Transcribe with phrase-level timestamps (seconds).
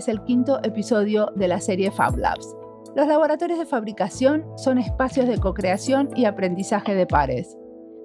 [0.00, 2.56] es el quinto episodio de la serie Fab Labs.
[2.96, 7.56] Los laboratorios de fabricación son espacios de co-creación y aprendizaje de pares.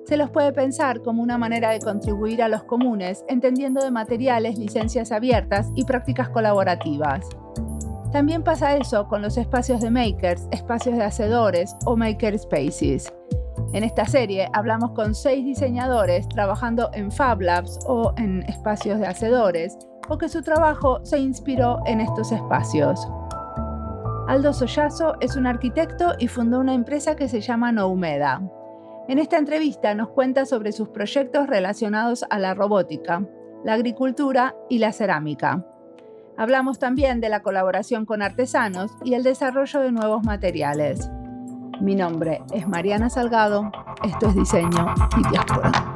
[0.05, 4.59] Se los puede pensar como una manera de contribuir a los comunes, entendiendo de materiales,
[4.59, 7.27] licencias abiertas y prácticas colaborativas.
[8.11, 13.11] También pasa eso con los espacios de makers, espacios de hacedores o maker spaces.
[13.73, 19.07] En esta serie hablamos con seis diseñadores trabajando en Fab Labs o en espacios de
[19.07, 19.77] hacedores,
[20.09, 23.07] o que su trabajo se inspiró en estos espacios.
[24.27, 28.41] Aldo Sollazo es un arquitecto y fundó una empresa que se llama Noumeda.
[29.07, 33.23] En esta entrevista nos cuenta sobre sus proyectos relacionados a la robótica,
[33.63, 35.63] la agricultura y la cerámica.
[36.37, 41.09] Hablamos también de la colaboración con artesanos y el desarrollo de nuevos materiales.
[41.81, 43.71] Mi nombre es Mariana Salgado,
[44.03, 45.94] esto es Diseño y Diáspora.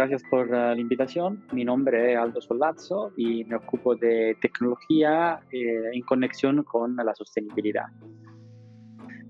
[0.00, 1.44] Gracias por uh, la invitación.
[1.52, 7.14] Mi nombre es Aldo Solazzo y me ocupo de tecnología eh, en conexión con la
[7.14, 7.84] sostenibilidad.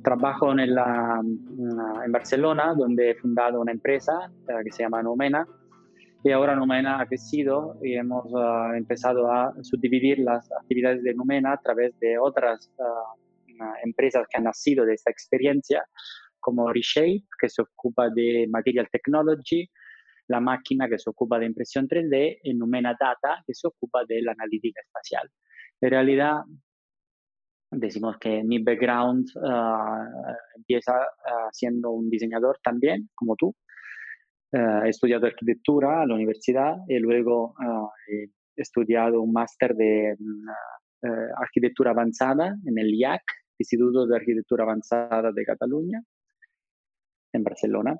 [0.04, 5.02] Trabajo en, la, uh, en Barcelona, donde he fundado una empresa uh, que se llama
[5.02, 5.44] Nomena.
[6.22, 8.26] Y ahora Nomena ha crecido y hemos
[8.76, 12.70] empezado a subdividir las actividades de Nomena a través de otras
[13.82, 15.82] empresas que han nacido de esta experiencia,
[16.38, 19.68] como Reshape, que se ocupa de Material Technology,
[20.30, 24.22] la máquina que se ocupa de impresión 3D y Numena Data que se ocupa de
[24.22, 25.28] la analítica espacial.
[25.80, 26.36] En realidad,
[27.70, 30.06] decimos que mi background ah,
[30.56, 33.54] empieza uh, siendo un diseñador también, como tú.
[34.52, 37.54] Uh, he estudiado arquitectura a la universidad y luego
[38.08, 40.16] he estudiado un máster de
[41.36, 43.22] arquitectura avanzada en el IAC,
[43.58, 46.02] Instituto de Arquitectura Avanzada de Cataluña,
[47.32, 47.96] en Barcelona.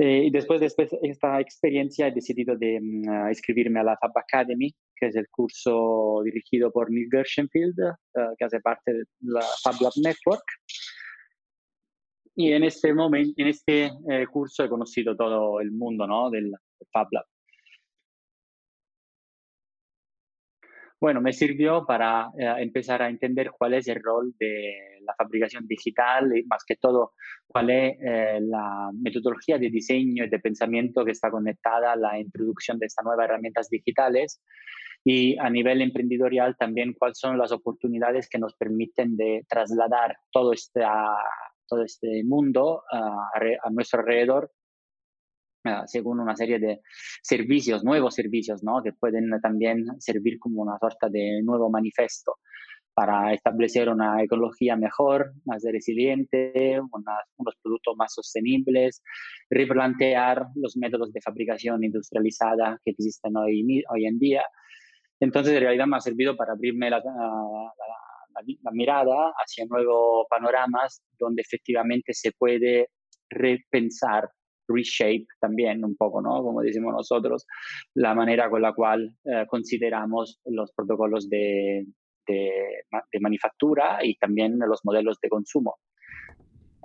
[0.00, 0.66] Eh, y después de
[1.02, 6.22] esta experiencia he decidido de mm, escribirme a la Fab Academy, que es el curso
[6.24, 10.44] dirigido por Neil Gershenfield, eh, que hace parte de la Fab Lab Network.
[12.36, 16.30] Y en este momento, en este eh, curso he conocido todo el mundo ¿no?
[16.30, 16.52] del
[16.92, 17.24] Fab Lab.
[21.00, 25.64] Bueno, me sirvió para eh, empezar a entender cuál es el rol de la fabricación
[25.68, 27.12] digital y más que todo
[27.46, 32.18] cuál es eh, la metodología de diseño y de pensamiento que está conectada a la
[32.18, 34.42] introducción de estas nuevas herramientas digitales.
[35.04, 40.52] Y a nivel emprendedorial también cuáles son las oportunidades que nos permiten de trasladar todo
[40.52, 40.82] este,
[41.68, 44.57] todo este mundo a nuestro alrededor Ah,
[45.86, 46.80] según una serie de
[47.22, 48.82] servicios, nuevos servicios, ¿no?
[48.82, 52.36] que pueden también servir como una sorta de nuevo manifiesto
[52.94, 59.04] para establecer una ecología mejor, más resiliente, unos productos más sostenibles,
[59.48, 64.42] replantear los métodos de fabricación industrializada que existen hoy, hoy en día.
[65.20, 67.72] Entonces, en realidad me ha servido para abrirme la, la,
[68.62, 72.88] la mirada hacia nuevos panoramas donde efectivamente se puede
[73.30, 74.28] repensar
[74.68, 76.42] reshape también un poco, ¿no?
[76.42, 77.46] Como decimos nosotros,
[77.94, 81.86] la manera con la cual eh, consideramos los protocolos de,
[82.26, 82.52] de,
[83.12, 85.76] de, manufactura y también los modelos de consumo.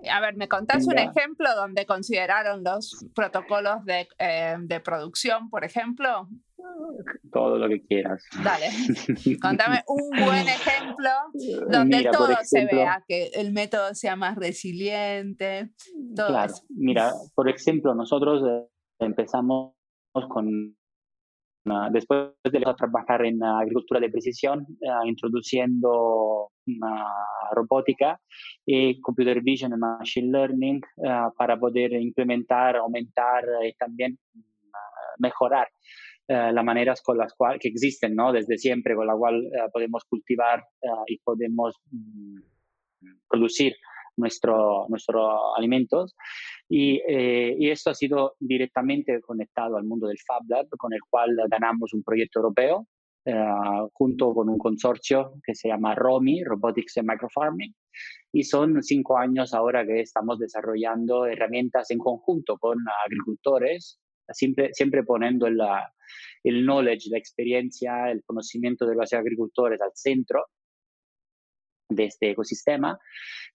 [0.09, 5.63] A ver, ¿me contás un ejemplo donde consideraron los protocolos de, eh, de producción, por
[5.63, 6.27] ejemplo?
[7.31, 8.23] Todo lo que quieras.
[8.43, 8.67] Dale,
[9.41, 11.09] contame un buen ejemplo
[11.69, 15.71] donde todo se vea, que el método sea más resiliente.
[16.15, 18.67] claro, mira, por ejemplo, nosotros eh,
[18.99, 19.73] empezamos
[20.29, 20.77] con
[21.91, 26.51] después de trabajar en agricultura de precisión, uh, introduciendo
[27.51, 28.19] robótica
[28.65, 34.17] y computer vision machine learning uh, para poder implementar, aumentar y también
[35.19, 35.67] mejorar
[36.27, 38.31] las maneras con las cuales que existen ¿no?
[38.31, 39.43] desde siempre, con la cual
[39.73, 40.63] podemos cultivar
[41.05, 42.41] y podemos um,
[43.29, 43.75] producir
[44.17, 46.15] nuestros nuestro alimentos.
[46.69, 51.01] Y, eh, y, esto ha sido directamente conectado al mundo del Fab Lab, con el
[51.09, 52.87] cual ganamos un proyecto europeo
[53.25, 53.33] eh,
[53.93, 57.73] junto con un consorcio que se llama ROMI, Robotics and Microfarming,
[58.33, 65.03] y son cinco años ahora que estamos desarrollando herramientas en conjunto con agricultores, siempre, siempre
[65.03, 65.93] poniendo la,
[66.43, 70.47] el knowledge, la experiencia, el conocimiento de los agricultores al centro
[71.95, 72.97] de este ecosistema,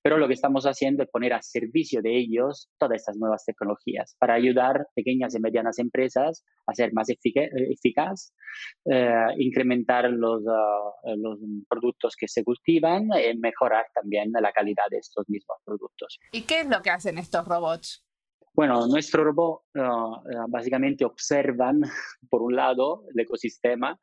[0.02, 4.16] pero lo que estamos haciendo es poner a servicio de ellos todas estas nuevas tecnologías
[4.18, 8.32] para ayudar pequeñas y medianas empresas a ser más eficaz,
[8.84, 11.38] eh, incrementar los, ah, los
[11.68, 16.18] productos que se cultivan y mejorar también la calidad de estos mismos productos.
[16.32, 18.04] ¿Y qué es lo que hacen estos robots?
[18.58, 21.80] Bueno, nuestro robot ah, ah, básicamente observan,
[22.28, 23.96] por un lado, el ecosistema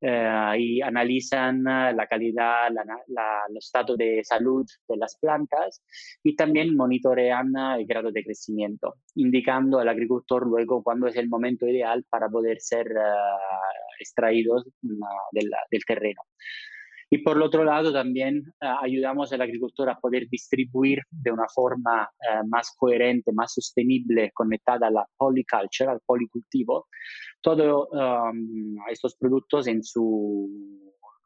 [0.00, 5.82] eh, y analizan eh, la calidad, la, el estado de salud de las plantas
[6.22, 11.28] y también monitorean eh, el grado de crecimiento, indicando al agricultor luego cuándo es el
[11.28, 12.86] momento ideal para poder ser
[13.98, 15.00] extraídos mm,
[15.32, 16.22] del, del terreno.
[17.10, 22.06] Y por otro lado, también ayudamos al agricultor a poder distribuir de una forma
[22.46, 26.86] más coherente, más sostenible, conectada a la polyculture, al policultivo,
[27.40, 30.50] todos um, estos productos en su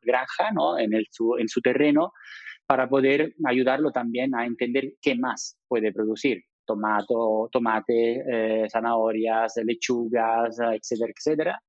[0.01, 0.79] granja, ¿no?
[0.79, 2.13] en, su, en su terreno,
[2.67, 6.43] para poder ayudarlo también a entender qué más puede producir.
[6.65, 11.63] Tomato, tomate, eh, zanahorias, lechugas, etcétera, etcétera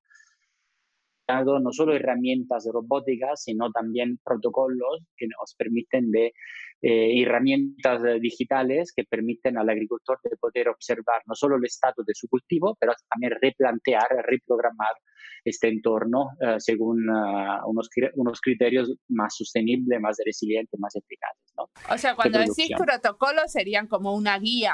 [1.41, 6.33] no solo herramientas robóticas, sino también protocolos que nos permiten de
[6.81, 12.13] eh, herramientas digitales que permiten al agricultor de poder observar no solo el estado de
[12.13, 14.91] su cultivo, pero también replantear, reprogramar
[15.45, 21.53] este entorno eh, según uh, unos, unos criterios más sostenibles, más resilientes, más eficaces.
[21.57, 21.69] ¿no?
[21.93, 24.73] O sea, cuando decís protocolos serían como una guía.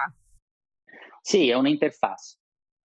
[1.23, 2.39] Sí, es una interfaz.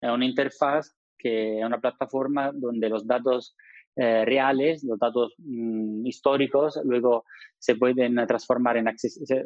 [0.01, 0.94] Es una interfaz
[1.24, 3.56] que es una plataforma donde los datos
[3.96, 7.25] eh, reales, los datos mm, históricos, luego
[7.60, 8.88] se pueden transformar en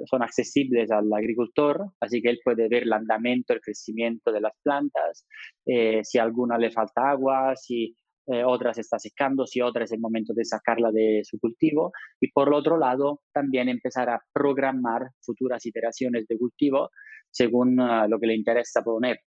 [0.06, 4.54] son accesibles al agricultor, así que él puede ver el andamiento, el crecimiento de las
[4.64, 5.26] plantas,
[5.66, 7.94] eh, si alguna le falta agua, si
[8.28, 11.92] eh, otra se está secando, si otra es el momento de sacarla de su cultivo.
[12.22, 16.90] Y por otro lado, también empezar a programar futuras iteraciones de cultivo
[17.30, 19.20] según lo que le interesa poner.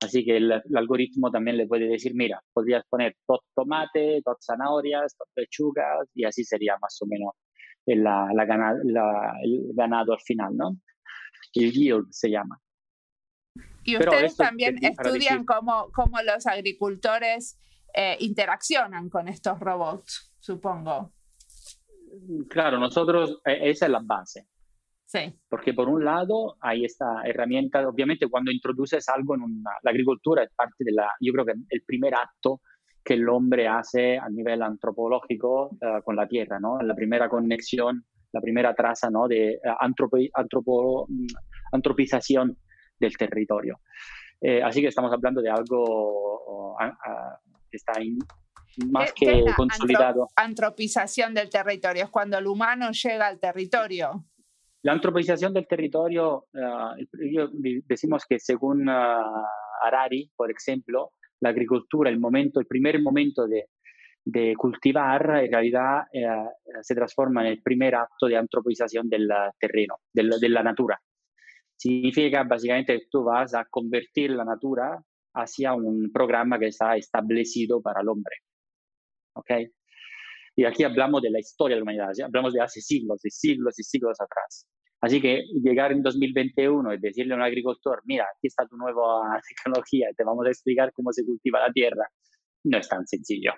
[0.00, 5.16] Así que el, algoritmo también le puede decir, mira, podrías poner dos tomate, dos zanahorias,
[5.18, 7.32] dos lechugas y así sería más o menos
[7.86, 8.28] el, la,
[9.42, 10.76] el ganado al final, ¿no?
[11.54, 12.60] El yield se llama.
[13.84, 17.58] Y ustedes también estudian cómo, cómo, los agricultores
[17.94, 21.12] eh, interaccionan con estos robots, supongo.
[22.48, 24.48] Claro, nosotros, e, esa es la base.
[25.48, 30.42] Porque por un lado hay esta herramienta, obviamente cuando introduces algo en una, la agricultura
[30.42, 32.60] es parte de la, yo creo que el primer acto
[33.04, 36.78] que el hombre hace a nivel antropológico uh, con la tierra, ¿no?
[36.80, 39.28] La primera conexión, la primera traza, ¿no?
[39.28, 41.26] De uh, antropo, antropo, um,
[41.70, 42.58] antropización
[42.98, 43.78] del territorio.
[44.40, 46.76] Eh, así que estamos hablando de algo uh,
[47.70, 48.18] que está in,
[48.90, 50.26] más que consolidado.
[50.34, 54.24] Antropización del territorio es cuando el humano llega al territorio.
[54.86, 56.94] La antropización del territorio, uh,
[57.88, 59.44] decimos que según uh,
[59.82, 61.10] Harari, por ejemplo,
[61.40, 63.70] la agricultura, el momento, el primer momento de,
[64.24, 66.50] de cultivar, en realidad uh,
[66.82, 71.02] se transforma en el primer acto de antropización del terreno, del, de la natura.
[71.76, 75.02] Significa básicamente que tú vas a convertir la natura
[75.34, 78.36] hacia un programa que está establecido para el hombre.
[79.34, 79.50] ¿Ok?
[80.54, 83.76] Y aquí hablamos de la historia de la humanidad, hablamos de hace siglos y siglos
[83.80, 84.64] y siglos atrás.
[85.06, 89.40] Así que llegar en 2021 y decirle a un agricultor, mira, aquí está tu nueva
[89.48, 92.10] tecnología, te vamos a explicar cómo se cultiva la tierra,
[92.64, 93.52] no es tan sencillo,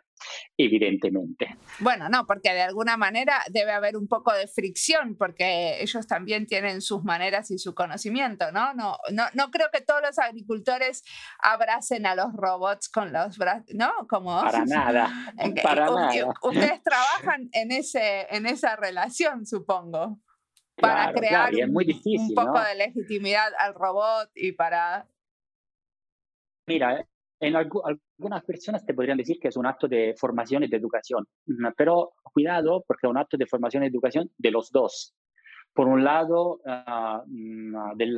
[0.59, 1.57] evidentemente.
[1.81, 6.47] Bueno, no, porque de alguna manera debe haber un poco de fricción, porque ellos también
[6.47, 8.75] tienen sus maneras y su conocimiento, ¿no?
[8.75, 11.03] No, no, no creo que todos los agricultores
[11.39, 13.91] abracen a los robots con los brazos, ¿no?
[14.07, 16.35] Como, para nada, para nada.
[16.43, 20.21] Ustedes trabajan en, ese, en esa relación, supongo
[20.81, 25.07] para crear muy difícil, un poco de legitimidad al robot y para...
[26.67, 27.07] Mira,
[27.41, 31.27] en algunas personas te podrían decir que es un acto de formación y de educación,
[31.47, 35.15] mm, pero cuidado porque es un acto de formación y educación de los dos.
[35.73, 38.17] Por un lado, uh, del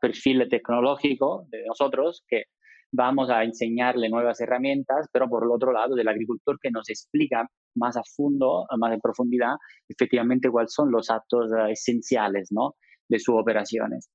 [0.00, 2.46] perfil tecnológico de nosotros, que
[2.92, 7.48] vamos a enseñarle nuevas herramientas, pero por el otro lado, del agricultor que nos explica
[7.74, 9.54] más a fondo, más en profundidad,
[9.88, 12.74] efectivamente cuáles son los actos eh, esenciales, ¿no?
[13.08, 14.10] de sus operaciones.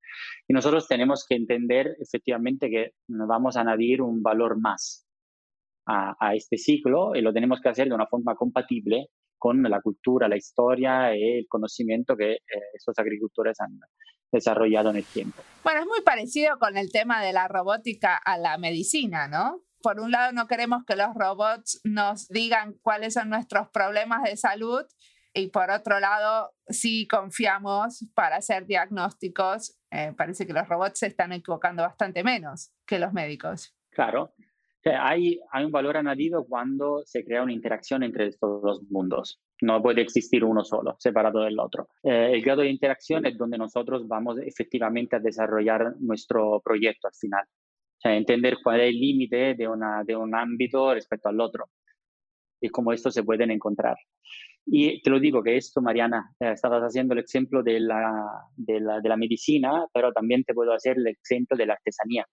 [0.47, 5.05] Y nosotros tenemos que entender efectivamente que vamos a añadir un valor más
[5.85, 9.81] a, a, este ciclo y lo tenemos que hacer de una forma compatible con la
[9.81, 12.41] cultura, la historia y el conocimiento que eh,
[12.73, 13.79] esos agricultores han
[14.31, 15.41] desarrollado en el tiempo.
[15.63, 19.61] Bueno, es muy parecido con el tema de la robótica a la medicina, ¿no?
[19.81, 24.35] Por un lado, no queremos que los robots nos digan cuáles son nuestros problemas de
[24.35, 24.83] salud
[25.33, 29.77] y por otro lado, sí confiamos para hacer diagnósticos.
[29.91, 33.75] Eh, parece que los robots se están equivocando bastante menos que los médicos.
[33.91, 34.33] Claro,
[34.85, 39.39] hay, un valor añadido cuando se crea una interacción entre estos dos mundos.
[39.61, 41.89] No puede existir uno solo, separado del otro.
[42.03, 47.15] Eh, el grado de interacción es donde nosotros vamos efectivamente a desarrollar nuestro proyecto al
[47.15, 47.45] final.
[48.05, 49.67] O entender cuál es el límite de,
[50.05, 51.65] de un ámbito respecto al otro
[52.61, 53.97] y cómo esto se pueden encontrar.
[54.69, 58.81] Y te lo digo que esto, Mariana, eh, estabas haciendo el ejemplo de la, de
[58.81, 62.25] la, de la medicina, pero también te puedo hacer el ejemplo de la artesanía.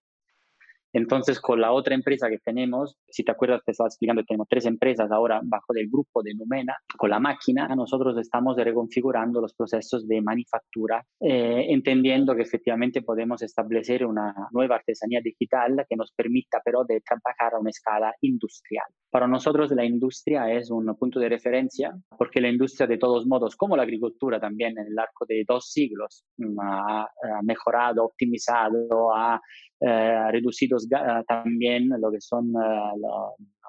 [0.94, 4.64] Entonces, con la otra empresa que tenemos, si te acuerdas, te estaba explicando, tenemos tres
[4.64, 6.76] empresas ahora bajo del grupo de Numena.
[6.96, 13.42] Con la máquina, nosotros estamos reconfigurando los procesos de manufactura, eh, entendiendo que efectivamente podemos
[13.42, 18.86] establecer una nueva artesanía digital que nos permita, pero, de trabajar a una escala industrial.
[19.10, 23.56] Para nosotros, la industria es un punto de referencia, porque la industria, de todos modos,
[23.56, 26.24] como la agricultura también en el arco de dos siglos,
[26.60, 29.40] ha, ha mejorado, optimizado, ha
[29.86, 33.06] eh, reducido eh, también lo que son eh,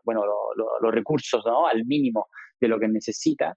[0.03, 0.23] bueno,
[0.81, 1.67] los recursos ¿no?
[1.67, 2.27] al mínimo
[2.61, 3.53] de lo que necesita,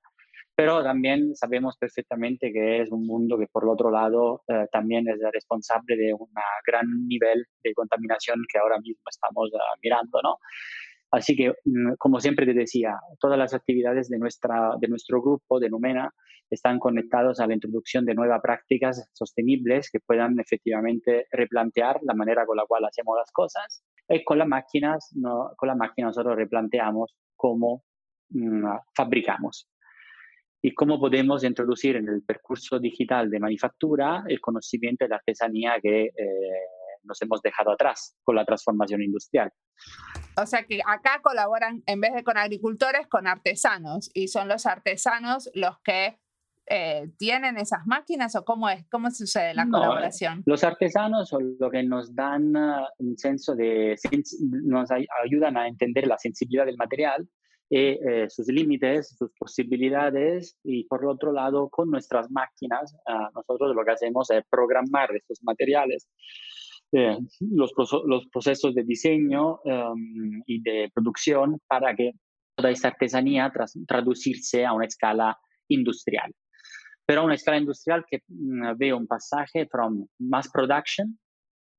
[0.57, 5.19] pero también sabemos perfectamente que es un mundo que por el otro lado también es
[5.33, 6.29] responsable de un
[6.67, 9.51] gran nivel de contaminación que ahora mismo estamos
[9.83, 10.39] mirando, ¿no?
[11.11, 15.59] Así que, mm, como siempre te decía, todas las actividades de, nuestra, de nuestro grupo
[15.59, 16.13] de Numena
[16.51, 22.47] están conectados a la introducción de nuevas prácticas sostenibles que puedan efectivamente replantear la manera
[22.47, 23.85] con la cual hacemos las cosas.
[24.09, 27.85] Y con las máquinas, no, con la máquina nosotros replanteamos cómo
[28.31, 29.69] mm, fabricamos
[30.61, 35.79] y cómo podemos introducir en el percurso digital de manufactura el conocimiento de la artesanía
[35.81, 36.13] que eh,
[37.09, 39.51] nos hemos dejado atrás con la transformación industrial.
[40.37, 44.67] O sea que acá colaboran, en vez de con agricultores, con artesanos, y son los
[44.67, 46.19] artesanos los que
[46.71, 50.43] eh, tienen esas máquinas o cómo es, cómo sucede la colaboración?
[50.45, 53.97] Los artesanos son lo que nos dan uh, un senso de,
[54.65, 57.27] nos ayudan a entender la sensibilidad del material
[57.71, 63.75] y eh, sus límites, sus posibilidades y por otro lado con nuestras máquinas uh, nosotros
[63.75, 66.07] lo que hacemos es programar estos materiales
[66.93, 67.73] eh, los,
[68.07, 72.13] los, procesos de diseño um, y de producción para que
[72.57, 73.53] toda esta artesanía
[73.87, 76.33] traducirse a una escala industrial
[77.09, 81.19] pero una escala industrial que mm, ve un pasaje from mass production,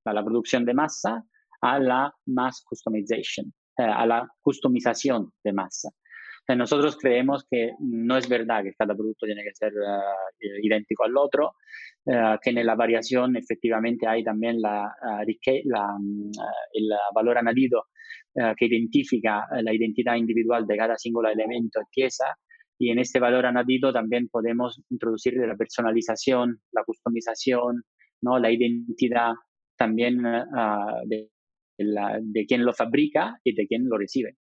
[0.06, 1.24] a la producción de masa,
[1.62, 5.90] a la mass customization, eh, a la customización de masa.
[6.48, 11.16] Nosotros creemos que no es verdad que cada producto tiene que ser uh, idéntico al
[11.18, 11.54] otro,
[12.06, 15.26] uh, que en la variación efectivamente hay también la, uh,
[15.66, 16.32] la, mm,
[16.74, 17.86] el valor añadido
[18.58, 22.26] que identifica la identidad individual de cada singular elemento y pieza
[22.80, 27.84] y en este valor añadido también podemos introducir la personalización, la customización,
[28.22, 28.40] ¿no?
[28.40, 29.34] la identidad
[29.78, 31.30] también uh, de,
[31.78, 34.38] la, de, quien lo fabrica y de quien lo recibe.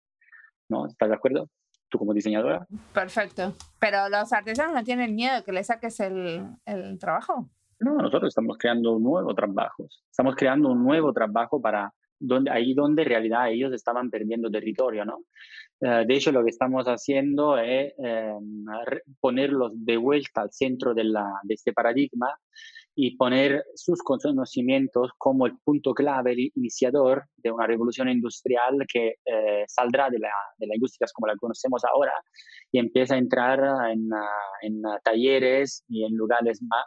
[0.70, 0.86] ¿no?
[0.86, 1.50] ¿Estás de acuerdo?
[1.88, 2.66] Tú como diseñadora.
[2.92, 3.54] Perfecto.
[3.78, 7.48] Pero los artesanos no tienen miedo que le saques el, el trabajo.
[7.80, 9.86] No, nosotros estamos creando un nuevo trabajo.
[10.10, 15.04] Estamos creando un nuevo trabajo para donde, ahí donde en realidad ellos estaban perdiendo territorio,
[15.04, 15.20] ¿no?
[15.80, 18.64] Eh, de hecho, lo que estamos haciendo es em,
[19.20, 22.34] ponerlos de vuelta al centro de, la, de este paradigma
[23.00, 29.14] y poner sus conocimientos como el punto clave, el iniciador de una revolución industrial que
[29.24, 32.12] eh, saldrá de la, de la industria como la conocemos ahora
[32.72, 33.60] y empieza a entrar
[33.92, 34.10] en,
[34.62, 36.84] en talleres y en lugares más,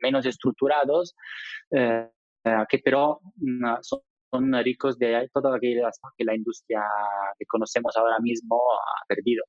[0.00, 1.14] menos estructurados,
[1.70, 2.08] eh,
[2.70, 4.00] que pero mm, son
[4.32, 5.82] son ricos de todo aquello
[6.16, 6.82] que la industria
[7.38, 9.44] que conocemos ahora mismo ha perdido.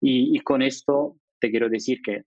[0.00, 2.22] Y, con esto te quiero decir que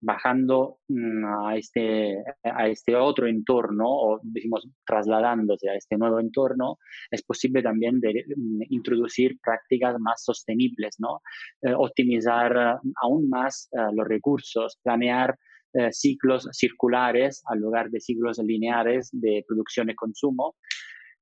[0.00, 6.78] bajando mm, a este, a este otro entorno, o decimos trasladándose a este nuevo entorno,
[7.10, 11.20] es posible también mm, introducir prácticas más sostenibles, ¿no?
[11.62, 15.36] Eh, optimizar aún más eh, los recursos, planear
[15.72, 20.56] eh, ciclos circulares al lugar de ciclos lineares de producción y consumo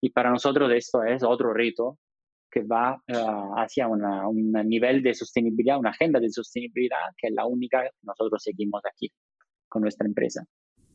[0.00, 1.98] y para nosotros esto es otro reto
[2.50, 7.34] que va uh, hacia una, un nivel de sostenibilidad, una agenda de sostenibilidad que es
[7.34, 9.12] la única que nosotros seguimos aquí
[9.68, 10.44] con nuestra empresa.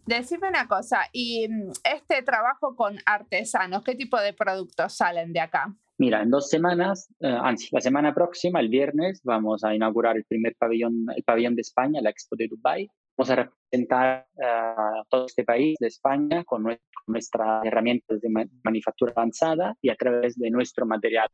[0.06, 5.40] Decime una cosa, y mm, este trabajo con artesanos, ¿qué tipo de productos salen de
[5.40, 5.74] acá?
[5.98, 10.26] Mira, en dos semanas, eh, anzi, la semana próxima, el viernes, vamos a inaugurar el
[10.26, 12.90] primer pabellón, el pabellón de España, la Expo de Dubai.
[13.16, 16.66] Vamos a representar uh, todo este país de España con
[17.06, 21.30] nuestras herramientas de manufactura avanzada y a través de nuestro material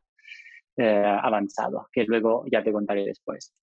[0.76, 0.82] uh,
[1.22, 3.54] avanzado, que luego ya te contaré después.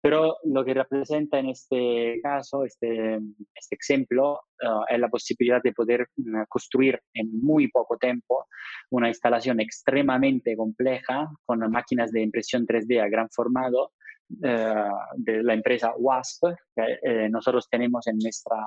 [0.00, 3.20] Pero lo que representa en este caso, este,
[3.54, 8.46] este ejemplo, uh, es la posibilidad de poder uh, construir en muy poco tiempo
[8.90, 13.92] una instalación extremadamente compleja con máquinas de impresión 3D a gran formato
[14.38, 18.58] de la empresa WASP que eh, nosotros tenemos en nuestra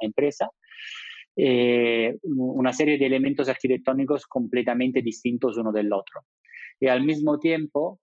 [0.00, 0.50] empresa.
[1.36, 6.22] Eh, una serie de elementos arquitectónicos completamente distintos uno del otro.
[6.78, 8.00] Y al mismo tiempo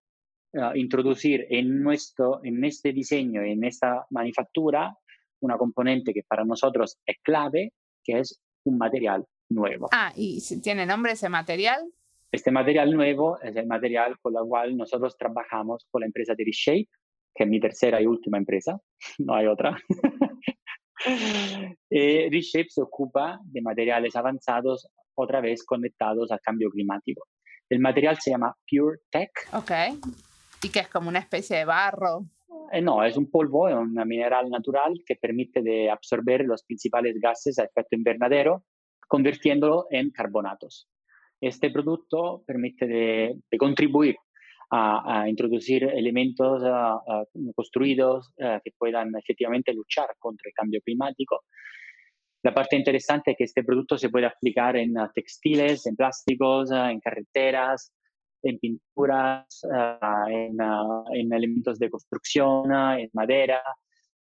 [0.75, 4.93] introducir en, nuestro, en este diseño, en esta manufactura,
[5.39, 7.71] una componente que para nosotros es clave,
[8.03, 9.87] que es un material nuevo.
[9.93, 11.81] Ah, ¿y tiene nombre ese material?
[12.31, 16.45] Este material nuevo es el material con el cual nosotros trabajamos con la empresa de
[16.45, 16.87] Reshape,
[17.35, 18.79] que es mi tercera y última empresa,
[19.19, 19.77] no hay otra.
[21.89, 27.27] eh, Reshape se ocupa de materiales avanzados, otra vez conectados al cambio climático.
[27.69, 29.31] El material se llama Pure Tech.
[29.53, 29.71] Ok.
[30.63, 32.25] ¿Y que es como una especie de barro?
[32.71, 37.19] Eh, no, es un polvo, es un mineral natural que permite de absorber los principales
[37.19, 38.63] gases a efecto invernadero,
[39.07, 40.87] convirtiéndolo en carbonatos.
[41.41, 44.15] Este producto permite de, de contribuir
[44.69, 46.63] a, a, introducir elementos
[47.55, 51.41] construidos que puedan efectivamente luchar contra el cambio climático.
[52.43, 56.99] La parte interesante es que este producto se puede aplicar en textiles, en plásticos, en
[56.99, 57.91] carreteras,
[58.43, 59.61] en pinturas,
[60.27, 60.57] en,
[61.13, 63.61] en, elementos de construcción, en madera.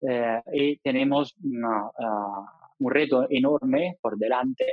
[0.02, 1.36] Uh, y tenemos
[2.80, 4.66] un reto enorme por delante,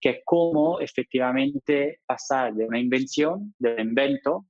[0.00, 4.46] que es cómo efectivamente pasar de una invención, de un invento,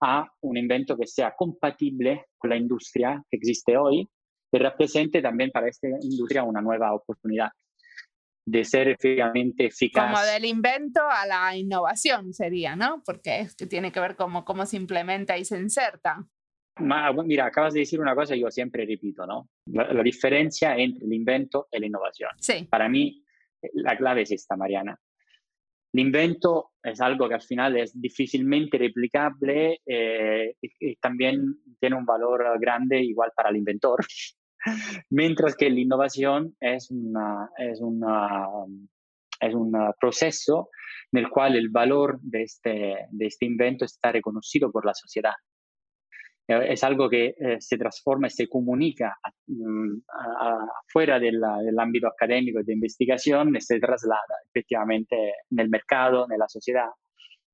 [0.00, 4.08] a un invento que sea compatible con la industria que existe hoy
[4.52, 7.50] y represente también para esta industria una nueva oportunidad
[8.46, 10.10] de ser efectivamente eficaz.
[10.10, 13.02] Como del invento a la innovación sería, ¿no?
[13.04, 16.26] Porque es que tiene que ver cómo, cómo se implementa y se inserta.
[16.80, 19.48] Ma, mira, acabas de decir una cosa que yo siempre repito, ¿no?
[19.66, 22.30] La, la diferencia entre el invento y la innovación.
[22.38, 22.66] Sí.
[22.70, 23.24] Para mí,
[23.74, 24.98] la clave es esta, Mariana.
[25.92, 31.96] El invento es algo que al final es difícilmente replicable eh, y, y también tiene
[31.96, 33.98] un valor grande igual para el inventor,
[35.10, 38.46] Mientras que la innovación es, una, es, una,
[39.40, 40.70] es un proceso
[41.12, 45.32] en el cual el valor de este, de este invento está reconocido por la sociedad.
[46.50, 50.00] Es algo que eh, se transforma y se comunica mm,
[50.88, 51.42] fuera del
[51.78, 55.16] ámbito académico de investigación se traslada efectivamente
[55.50, 56.88] en el mercado, en la sociedad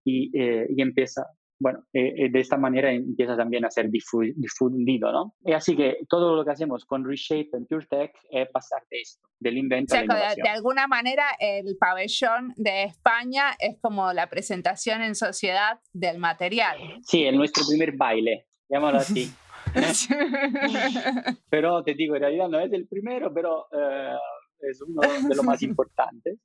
[0.04, 1.26] y, eh, y empieza
[1.58, 5.34] bueno, eh, eh, de esta manera empieza también a ser difundido, ¿no?
[5.44, 9.26] Y así que todo lo que hacemos con Reshape en PureTech es pasar de esto,
[9.40, 10.36] del invento o sea, a la innovación.
[10.36, 16.18] De, de, alguna manera, el pabellón de España es como la presentación en sociedad del
[16.18, 16.76] material.
[17.02, 19.32] Sí, es nuestro primer baile, llamémoslo así.
[21.50, 24.16] pero te digo, en realidad no es el primero, pero eh,
[24.60, 26.38] es uno de los más importantes.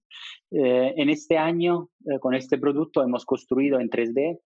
[0.51, 4.39] Eh, en este año, eh, con este producto, hemos construido en 3D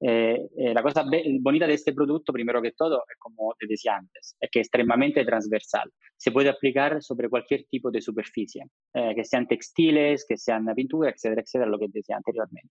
[0.00, 1.04] eh, eh, la cosa
[1.40, 4.66] bonita de este producto, primero que todo, es como te decía antes, es que es
[4.66, 5.90] extremadamente transversal.
[6.16, 11.10] Se puede aplicar sobre cualquier tipo de superficie, eh, que sean textiles, que sean pintura,
[11.10, 12.68] etcétera, etcétera, lo que decía anteriormente.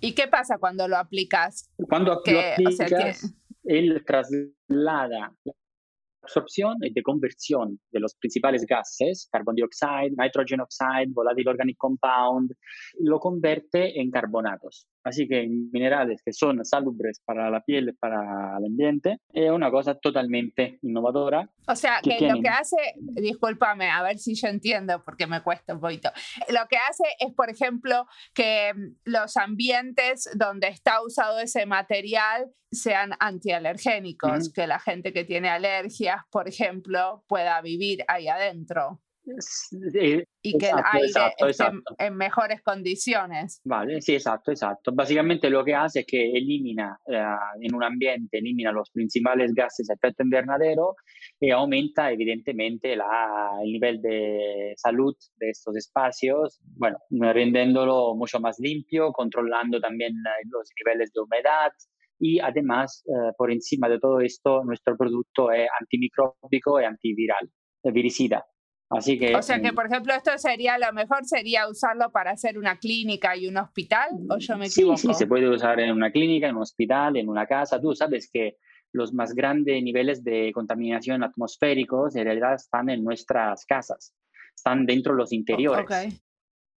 [0.00, 1.70] ¿Y qué pasa cuando lo aplicas?
[1.88, 3.12] Cuando que, lo aplicas, o sea, que...
[3.68, 5.32] él traslada
[6.22, 12.52] absorción y de conversión de los principales gases, carbon dioxide, nitrogen oxide, volátil organic compound,
[13.00, 14.86] lo convierte en carbonatos.
[15.04, 19.94] Así que minerales que son salubres para la piel, para el ambiente, es una cosa
[19.94, 21.50] totalmente innovadora.
[21.66, 22.36] O sea, que, que tienen...
[22.36, 26.10] lo que hace, discúlpame, a ver si yo entiendo porque me cuesta un poquito.
[26.48, 28.72] Lo que hace es, por ejemplo, que
[29.04, 36.22] los ambientes donde está usado ese material sean antialergénicos, que la gente que tiene alergias,
[36.30, 39.00] por ejemplo, pueda vivir ahí adentro.
[39.40, 41.94] Sí, y exacto, esté exacto.
[41.98, 43.60] en mejores condiciones.
[43.64, 44.92] Vale, sí, exacto, exacto.
[44.94, 47.22] Básicamente lo que hace es que elimina eh,
[47.60, 50.96] en un ambiente, elimina los principales gases a efecto invernadero
[51.40, 58.58] y aumenta evidentemente la, el nivel de salud de estos espacios, bueno, rendiéndolo mucho más
[58.58, 60.14] limpio, controlando también
[60.50, 61.72] los niveles de humedad,
[62.20, 67.48] y además, eh, por encima de todo esto, nuestro producto es antimicróbico y antiviral,
[67.84, 68.44] viricida.
[68.90, 72.56] Así que, o sea que, por ejemplo, esto sería lo mejor sería usarlo para hacer
[72.56, 74.96] una clínica y un hospital, o yo me equivoco.
[74.96, 77.78] Sí, sí, se puede usar en una clínica, en un hospital, en una casa.
[77.78, 78.56] Tú sabes que
[78.92, 84.14] los más grandes niveles de contaminación atmosféricos en realidad están en nuestras casas,
[84.56, 85.86] están dentro de los interiores,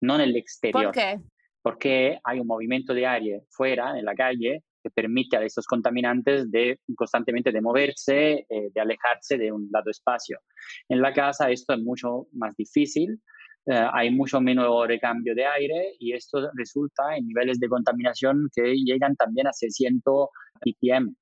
[0.01, 0.85] no en el exterior.
[0.85, 1.21] ¿Por qué?
[1.61, 6.51] Porque hay un movimiento de aire fuera, en la calle, que permite a estos contaminantes
[6.51, 10.41] de constantemente de moverse, eh, de alejarse de un lado espacio.
[10.89, 13.21] En la casa esto es mucho más difícil,
[13.67, 18.75] eh, hay mucho menos recambio de aire y esto resulta en niveles de contaminación que
[18.77, 20.29] llegan también a 600
[20.61, 21.15] ppm,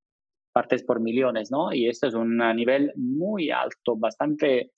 [0.52, 1.72] partes por millones, ¿no?
[1.72, 4.72] Y esto es un nivel muy alto, bastante,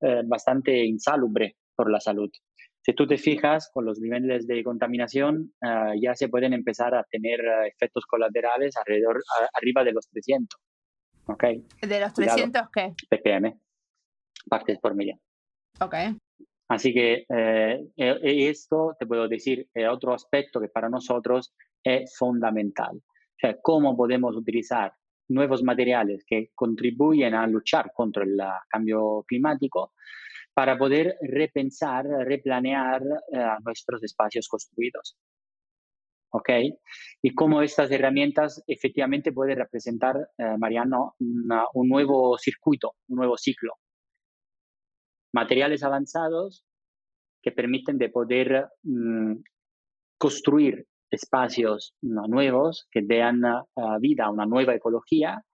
[0.00, 2.30] eh, bastante insalubre por la salud.
[2.86, 7.02] Si tú te fijas, con los niveles de contaminación ah, ya se pueden empezar a
[7.02, 10.60] tener ah, efectos colaterales alrededor, arriba de los 300.
[11.26, 11.64] ¿okay?
[11.82, 12.94] ¿De los 300 qué?
[13.10, 13.58] ppm,
[14.48, 15.18] partes por millón.
[15.80, 15.96] Ok.
[16.68, 22.16] Así que eh, e, esto, te puedo decir, es otro aspecto que para nosotros es
[22.16, 22.98] fundamental.
[22.98, 24.92] O sea, cómo podemos utilizar
[25.26, 29.92] nuevos materiales que contribuyen a luchar contra el cambio climático
[30.56, 35.14] para poder repensar, replanear eh, nuestros espacios construidos.
[36.32, 36.48] ¿Ok?
[37.20, 43.74] Y cómo estas herramientas efectivamente pueden representar, eh, Mariano, un nuevo circuito, un nuevo ciclo.
[45.34, 46.64] Materiales avanzados
[47.42, 49.34] que permiten de poder mm,
[50.16, 55.44] construir espacios nuevos que den uh, vida a una nueva ecología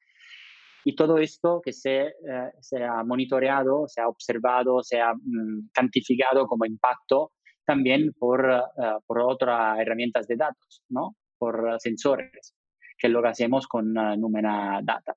[0.85, 5.71] y todo esto que se, eh, se ha monitoreado, se ha observado, se ha mm,
[5.75, 7.33] cuantificado como impacto
[7.65, 11.17] también por, uh, por otras herramientas de datos, ¿no?
[11.39, 12.55] por sensores,
[12.99, 15.15] que es lo que hacemos con uh, Numena Data.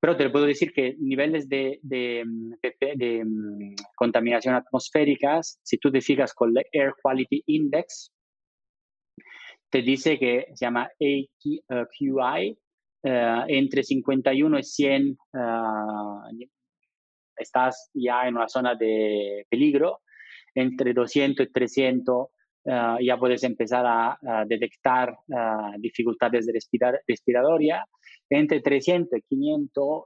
[0.00, 2.24] Pero te puedo decir que niveles de, de,
[2.62, 8.10] de, de um, contaminación atmosférica, si tú te fijas con el Air Quality Index,
[9.70, 12.58] te dice que se llama AQI,
[13.02, 16.48] eh, entre 51 y 100 eh,
[17.36, 20.00] estás ya en una zona de peligro,
[20.54, 22.26] entre 200 y 300
[22.66, 25.16] eh, ya puedes empezar a, detectar
[25.78, 26.60] dificultades de
[27.08, 27.86] respiratoria,
[28.28, 30.04] entre 300 y 500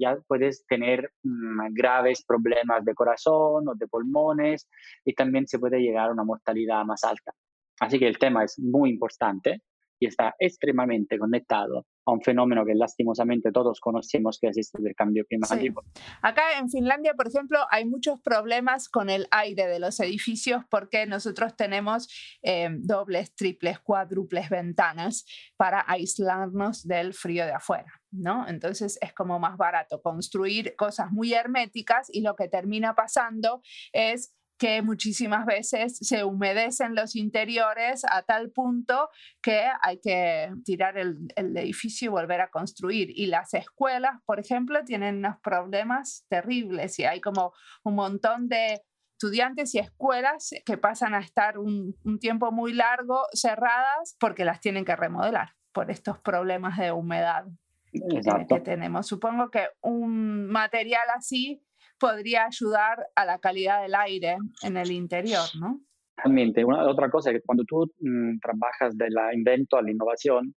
[0.00, 4.68] ya puedes tener mm, graves problemas de corazón o de pulmones
[5.04, 7.32] y también se puede llegar a una mortalidad más alta.
[7.80, 9.62] Así que el tema es muy importante
[10.00, 15.24] y está extremadamente conectado a un fenómeno que lastimosamente todos conocemos que es el cambio
[15.26, 15.84] climático.
[16.22, 21.06] Acá en Finlandia, por ejemplo, hay muchos problemas con el aire de los edificios porque
[21.06, 22.08] nosotros tenemos
[22.42, 27.92] eh, dobles, triples, cuádruples ventanas para aislarnos del frío de afuera.
[28.12, 28.48] ¿No?
[28.48, 34.34] Entonces es como más barato construir cosas muy herméticas y lo que termina pasando es
[34.60, 39.08] que muchísimas veces se humedecen los interiores a tal punto
[39.40, 43.08] que hay que tirar el, edificio y volver a construir.
[43.14, 48.82] Y las escuelas, por ejemplo, tienen unos problemas terribles y hay como un montón de
[49.12, 54.84] estudiantes y escuelas que pasan a estar un, tiempo muy largo cerradas porque las tienen
[54.84, 57.46] que remodelar por estos problemas de humedad
[57.92, 59.06] que tenemos.
[59.06, 61.62] Supongo que un material así
[62.00, 65.80] podría ayudar a la calidad del aire en el interior, ¿no?
[66.16, 70.54] Realmente, una, otra cosa es que cuando tú mm, trabajas del invento a la innovación,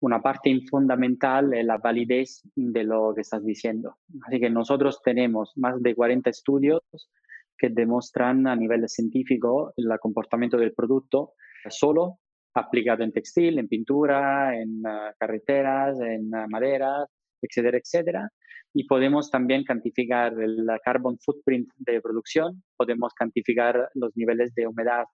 [0.00, 3.96] una parte fundamental es la validez de lo que estás diciendo.
[4.26, 6.80] Así que nosotros tenemos más de 40 estudios
[7.56, 11.34] que demuestran a nivel científico el comportamiento del producto
[11.70, 12.18] solo
[12.54, 17.08] aplicado en textil, en pintura, en uh, carreteras, en uh, maderas,
[17.42, 18.28] etcétera, etcétera.
[18.74, 25.04] Y podemos también cuantificar el carbon footprint de producción, podemos cuantificar los niveles de humedad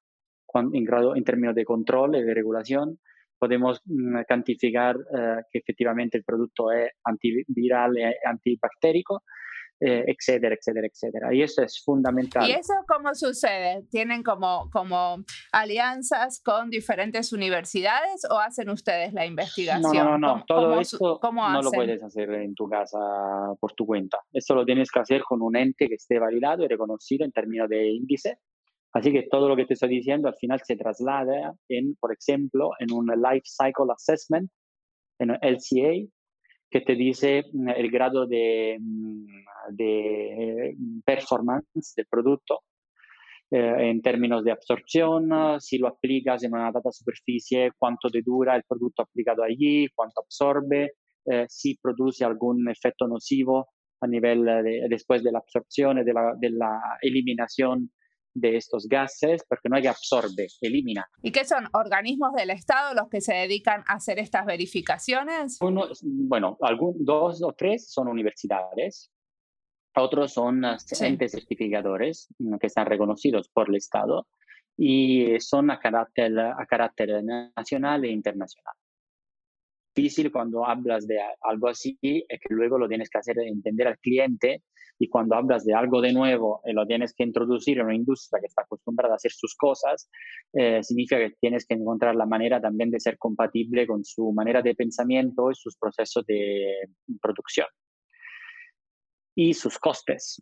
[0.54, 2.98] en, grado, en términos de control y de regulación,
[3.38, 9.22] podemos mm, cuantificar uh, que efectivamente el producto es antiviral y antibactérico
[9.80, 11.34] eh, etcétera, etcétera, etcétera.
[11.34, 12.48] Y eso es fundamental.
[12.48, 13.84] ¿Y eso cómo sucede?
[13.90, 20.04] ¿Tienen como, como alianzas con diferentes universidades o hacen ustedes la investigación?
[20.04, 22.98] No, no, no, todo esto no lo puedes hacer en tu casa
[23.60, 24.18] por tu cuenta.
[24.32, 27.68] Esto lo tienes que hacer con un ente que esté validado y reconocido en términos
[27.68, 28.38] de índice.
[28.92, 32.70] Así que todo lo que te estoy diciendo al final se traslada en, por ejemplo,
[32.80, 34.50] en un Life Cycle Assessment,
[35.20, 36.08] en un LCA,
[36.70, 39.26] que te dice mm, el grado de, mm,
[39.70, 42.62] de performance del producto
[43.50, 48.54] eh, en términos de absorción, si lo aplicas en una data superficie, cuánto te dura
[48.54, 50.92] el producto aplicado allí, cuánto absorbe,
[51.24, 53.68] eh, si produce algún efecto nocivo
[54.00, 57.90] a nivel de, después de la absorción, de la, de la eliminación
[58.40, 61.06] de estos gases, porque no hay absorbe, elimina.
[61.22, 65.58] ¿Y qué son organismos del Estado los que se dedican a hacer estas verificaciones?
[65.60, 69.10] Uno, bueno, algún, dos o tres son universidades,
[69.94, 70.62] otros son
[71.00, 74.26] entes certificadores mm, que están reconocidos por el Estado
[74.76, 78.74] y son a carácter, a carácter nacional e internacional.
[79.98, 83.98] Difícil cuando hablas de algo así es que luego lo tienes que hacer entender al
[83.98, 84.62] cliente
[84.96, 88.40] y cuando hablas de algo de nuevo y lo tienes que introducir en una industria
[88.40, 90.08] que está acostumbrada a hacer sus cosas,
[90.52, 94.62] eh, significa que tienes que encontrar la manera también de ser compatible con su manera
[94.62, 96.74] de pensamiento y sus procesos de
[97.20, 97.66] producción
[99.34, 100.40] y sus costes.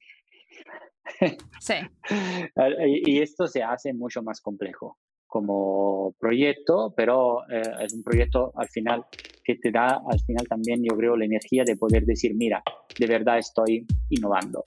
[1.60, 1.74] Sí.
[3.06, 8.68] y esto se hace mucho más complejo como proyecto, pero eh, es un proyecto al
[8.68, 9.06] final
[9.46, 12.62] que te da al final también yo creo la energía de poder decir, mira,
[12.98, 14.62] de verdad estoy innovando.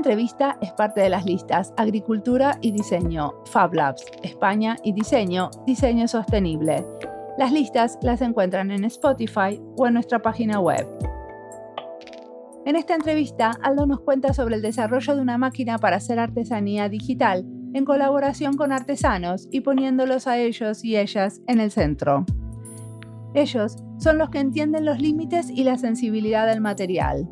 [0.00, 6.08] Entrevista es parte de las listas Agricultura y Diseño, Fab Labs, España y Diseño, Diseño
[6.08, 6.86] Sostenible.
[7.36, 10.88] Las listas las encuentran en Spotify o en nuestra página web.
[12.64, 16.88] En esta entrevista, Aldo nos cuenta sobre el desarrollo de una máquina para hacer artesanía
[16.88, 22.24] digital en colaboración con artesanos y poniéndolos a ellos y ellas en el centro.
[23.34, 27.28] Ellos son los que entienden los límites y la sensibilidad del material,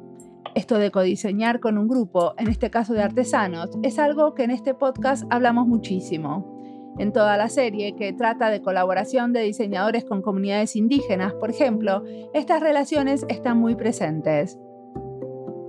[0.59, 4.51] esto de codiseñar con un grupo, en este caso de artesanos, es algo que en
[4.51, 6.97] este podcast hablamos muchísimo.
[6.99, 12.03] En toda la serie, que trata de colaboración de diseñadores con comunidades indígenas, por ejemplo,
[12.35, 14.59] estas relaciones están muy presentes.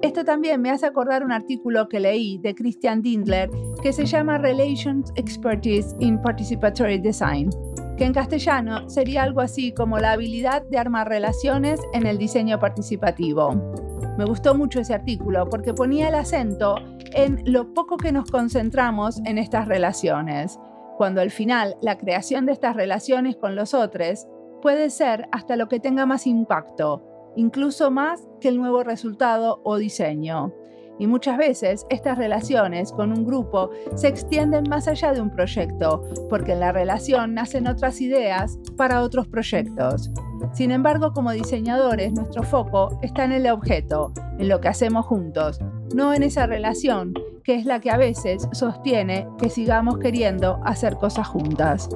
[0.01, 3.51] Esto también me hace acordar un artículo que leí de Christian Dindler
[3.83, 7.51] que se llama Relations Expertise in Participatory Design,
[7.95, 12.59] que en castellano sería algo así como la habilidad de armar relaciones en el diseño
[12.59, 13.88] participativo.
[14.19, 16.75] Me gustó mucho ese artículo porque ponía el acento
[17.13, 20.59] en lo poco que nos concentramos en estas relaciones,
[20.97, 24.27] cuando al final la creación de estas relaciones con los otros
[24.61, 29.77] puede ser hasta lo que tenga más impacto, incluso más que el nuevo resultado o
[29.77, 30.53] diseño.
[30.99, 36.03] Y muchas veces estas relaciones con un grupo se extienden más allá de un proyecto,
[36.29, 40.11] porque en la relación nacen otras ideas para otros proyectos.
[40.53, 45.59] Sin embargo, como diseñadores, nuestro foco está en el objeto, en lo que hacemos juntos,
[45.95, 50.97] no en esa relación, que es la que a veces sostiene que sigamos queriendo hacer
[50.97, 51.89] cosas juntas.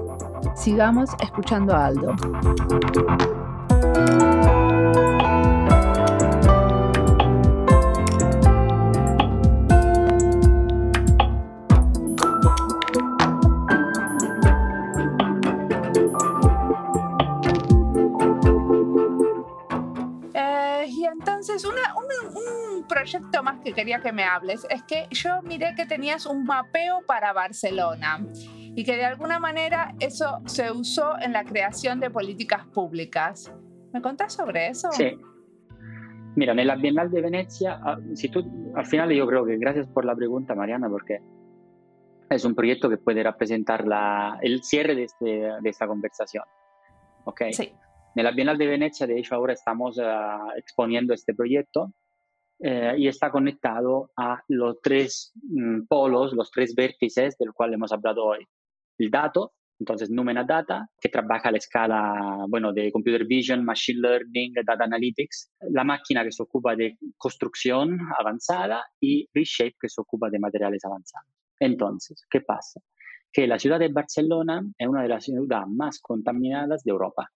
[0.55, 2.15] Sigamos escuchando a Aldo.
[23.03, 27.01] Proyecto más que quería que me hables es que yo miré que tenías un mapeo
[27.05, 28.25] para Barcelona
[28.75, 33.53] y que de alguna manera eso se usó en la creación de políticas públicas.
[33.91, 34.89] ¿Me contás sobre eso?
[34.93, 35.17] Sí.
[36.35, 39.85] Mira, en la Bienal de Venecia, ah, si tú, al final yo creo que gracias
[39.87, 41.19] por la pregunta, Mariana, porque
[42.29, 46.45] es un proyecto que puede representar la, el cierre de, este, de esta conversación.
[47.25, 47.41] ¿Ok?
[47.51, 47.73] Sí.
[48.15, 51.93] En la Bienal de Venecia, de hecho, ahora estamos uh, exponiendo este proyecto
[52.59, 57.91] eh, y está conectado a los tres mm, polos, los tres vértices del cual hemos
[57.91, 58.45] hablado hoy.
[58.97, 63.99] El dato, entonces Numena Data, que trabaja a la escala bueno, de Computer Vision, Machine
[63.99, 69.99] Learning, Data Analytics, la máquina que se ocupa de construcción avanzada y Reshape que se
[69.99, 71.27] ocupa de materiales avanzados.
[71.59, 72.79] Entonces, ¿qué pasa?
[73.31, 77.29] Que la ciudad de Barcelona es una de las ciudades más contaminadas de Europa.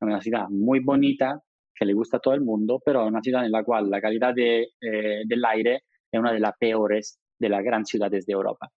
[0.00, 1.42] Es una ciudad muy bonita,
[1.74, 4.34] que le gusta a todo el mundo, pero es una en la cual la calidad
[4.34, 8.70] de, eh, del aire es una de las peores de las grandes ciudades de Europa.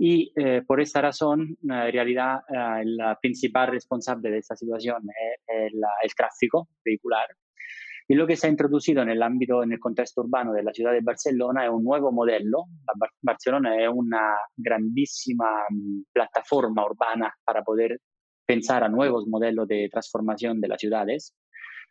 [0.00, 5.72] Y eh, por esta razón, en realidad, eh, el principal responsable de esta situación es,
[5.72, 7.26] el, tráfico vehicular.
[8.06, 10.72] Y lo que se ha introducido en el ámbito, en el contexto urbano de la
[10.72, 12.64] ciudad de Barcelona es un nuevo modelo.
[13.20, 17.98] Barcelona es una grandísima mm, plataforma urbana para poder
[18.46, 21.34] pensar a nuevos modelos de transformación de las ciudades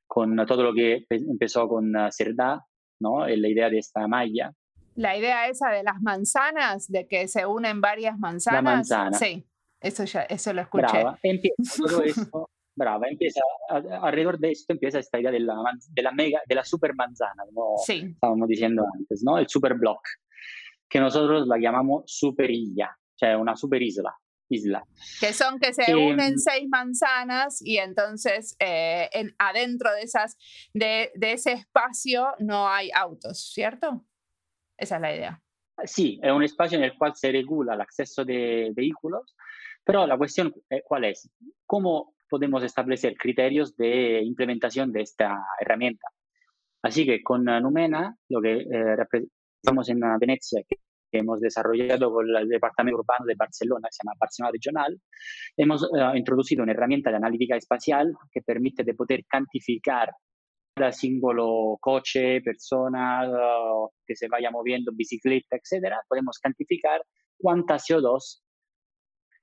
[0.08, 2.66] con todo lo que empezó con Cerdá,
[3.00, 3.28] ¿no?
[3.28, 4.54] la idea de esta malla.
[4.96, 8.64] La idea esa de las manzanas, de que se unen varias manzanas.
[8.64, 9.18] La manzana.
[9.18, 9.46] Sí,
[9.80, 10.88] eso, ya, eso lo escuché.
[10.88, 11.20] Brava.
[11.22, 15.56] Empieza todo esto brava, empieza, alrededor de esto empieza esta idea de la,
[15.90, 18.12] de la, mega, de la super manzana, como sí.
[18.14, 19.38] estábamos diciendo antes, ¿no?
[19.40, 20.02] El super block,
[20.88, 24.16] que nosotros la llamamos superilla, sea una super isla.
[24.50, 24.84] Isla.
[25.20, 30.38] Que son que se unen seis manzanas y entonces eh, en, adentro de, esas,
[30.74, 34.06] de, de ese espacio no hay autos, ¿cierto?
[34.78, 35.42] Esa es la idea.
[35.84, 39.36] Sí, es un espacio en el cual se regula el acceso de vehículos,
[39.84, 40.54] pero la cuestión
[40.86, 41.30] cuál es,
[41.66, 46.08] cómo podemos establecer criterios de implementación de esta herramienta.
[46.82, 50.78] Así que con Numena, lo que eh, representamos en Venecia, que,
[51.12, 55.02] hemos desarrollado con el Departamento Urbano de Barcelona, que se llama Barcelona Regional,
[55.56, 60.12] hemos eh, introducido una herramienta de analítica espacial que permite de poder cantificar
[60.78, 67.02] cada símbolo coche, persona uh, que se vaya moviendo, bicicleta, etcétera, podemos cantificar
[67.36, 68.44] cuánta CO2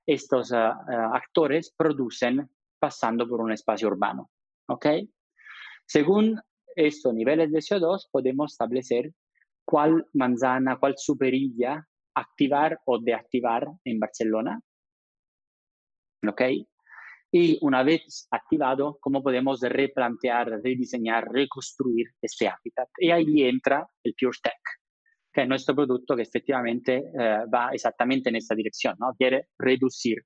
[0.05, 2.49] estos uh, uh, actores producen
[2.79, 4.29] pasando por un espacio urbano.
[4.67, 4.85] ¿Ok?
[5.85, 6.39] Según
[6.75, 9.11] estos niveles de CO2, podemos establecer
[9.65, 14.59] cuál manzana, cuál superilla activar o deactivar en Barcelona.
[16.27, 16.41] ¿Ok?
[17.31, 22.87] Y una vez activado, cómo podemos replantear, rediseñar, reconstruir este hábitat.
[22.97, 24.61] Y ahí entra el PureTech,
[25.33, 29.13] que es nuestro producto que efectivamente eh, va exactamente en esta dirección, ¿no?
[29.17, 30.23] Quiere reducir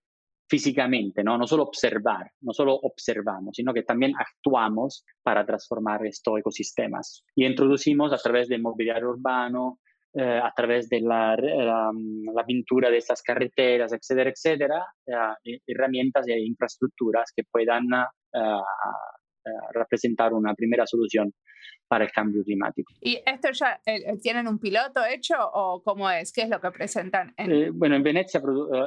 [0.49, 1.37] físicamente, ¿no?
[1.37, 7.23] no solo observar, no solo observamos, sino que también actuamos para transformar estos ecosistemas.
[7.35, 9.79] Y introducimos a través del mobiliario urbano,
[10.11, 16.39] eh, a través de la, la, pintura de estas carreteras, etcétera, etcétera, eh, herramientas e
[16.39, 17.85] infraestructuras que puedan
[18.33, 18.61] eh,
[19.73, 21.33] representar una primera solución
[21.87, 22.93] para el cambio climático.
[23.01, 23.79] ¿Y esto ya
[24.21, 26.31] tienen un piloto hecho o cómo es?
[26.31, 27.33] ¿Qué es lo que presentan?
[27.73, 28.41] bueno, en Venecia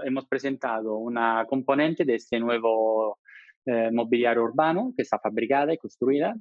[0.04, 3.18] hemos presentado una componente de este nuevo
[3.92, 6.34] mobiliario urbano que está fabricada y construida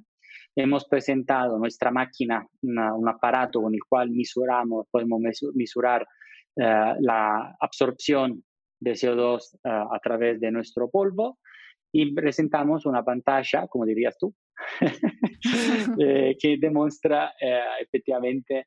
[0.54, 5.20] hemos presentado nuestra máquina, un aparato con el cual misuramos, podemos
[5.54, 6.06] mesurar
[6.56, 8.44] eh, la absorción
[8.78, 11.38] de CO2 eh, a través de nuestro polvo
[11.92, 14.34] y presentamos una pantalla, como dirías tú,
[16.00, 17.32] eh, que demuestra
[17.80, 18.66] efectivamente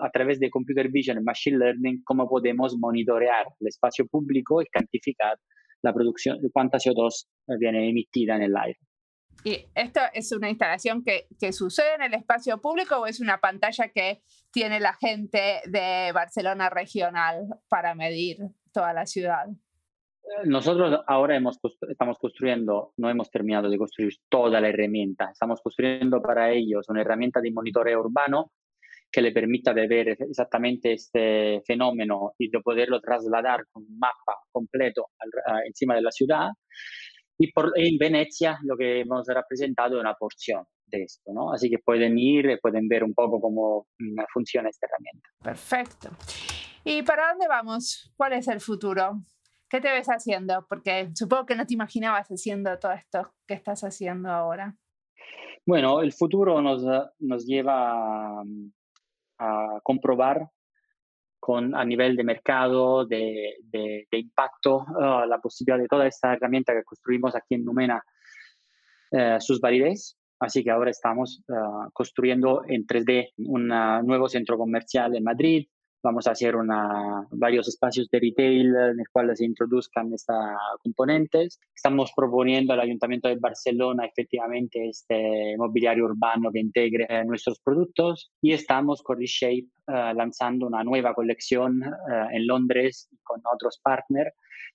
[0.00, 4.66] a través de computer vision y machine learning cómo podemos monitorear el espacio público y
[4.66, 5.38] cuantificar
[5.82, 7.26] la producción, cuánta CO2
[7.58, 8.78] viene emitida en el aire.
[9.42, 13.38] ¿Y esto es una instalación que, que, sucede en el espacio público o es una
[13.38, 18.36] pantalla que tiene la gente de Barcelona regional para medir
[18.72, 19.46] toda la ciudad?
[20.44, 26.22] Nosotros ahora hemos, estamos construyendo, no hemos terminado de construir toda la herramienta, estamos construyendo
[26.22, 28.52] para ellos una herramienta de monitoreo urbano
[29.10, 34.38] que le permita de ver exactamente este fenómeno y de poderlo trasladar con un mapa
[34.52, 35.06] completo
[35.66, 36.50] encima de la ciudad
[37.42, 41.52] y por, en Venecia lo que hemos representado es una porción de esto, ¿no?
[41.52, 45.28] Así que pueden ir y pueden ver un poco cómo mm, funciona esta herramienta.
[45.42, 46.10] Perfecto.
[46.84, 48.12] ¿Y para dónde vamos?
[48.16, 49.22] ¿Cuál es el futuro?
[49.70, 50.66] ¿Qué te ves haciendo?
[50.68, 54.76] Porque supongo que no te imaginabas haciendo todo esto que estás haciendo ahora.
[55.64, 56.82] Bueno, el futuro nos,
[57.20, 58.72] nos lleva mm,
[59.38, 60.48] a comprobar
[61.38, 66.74] con, a nivel de mercado, de, de, impacto, uh, la posibilidad de toda esta herramienta
[66.74, 68.02] que construimos aquí en Numena,
[69.12, 70.16] uh, sus validez.
[70.40, 75.68] Así que ahora estamos uh, construyendo en 3D un nuevo centro comercial en Madrid,
[76.02, 81.60] Vamos a hacer una, varios espacios de retail en los cuales se introduzcan estas componentes.
[81.74, 88.32] Estamos proponiendo al Ayuntamiento de Barcelona efectivamente este mobiliario urbano que integre eh, nuestros productos
[88.40, 94.32] y estamos con Reshape uh, lanzando una nueva colección uh, en Londres con otros partners